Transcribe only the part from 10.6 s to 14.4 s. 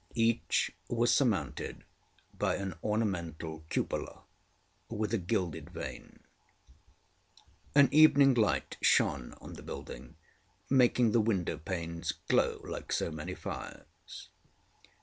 making the window panes glow like so many fires.